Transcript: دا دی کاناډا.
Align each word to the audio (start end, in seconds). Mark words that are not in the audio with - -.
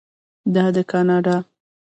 دا 0.53 0.65
دی 0.75 0.83
کاناډا. 0.91 1.37